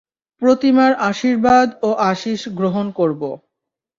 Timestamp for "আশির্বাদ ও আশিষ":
1.09-2.41